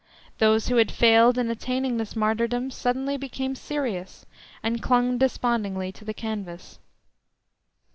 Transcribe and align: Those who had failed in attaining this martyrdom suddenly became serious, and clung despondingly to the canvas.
Those 0.39 0.67
who 0.67 0.77
had 0.77 0.91
failed 0.91 1.37
in 1.37 1.51
attaining 1.51 1.97
this 1.97 2.15
martyrdom 2.15 2.71
suddenly 2.71 3.17
became 3.17 3.53
serious, 3.53 4.25
and 4.63 4.81
clung 4.81 5.19
despondingly 5.19 5.91
to 5.91 6.03
the 6.03 6.13
canvas. 6.15 6.79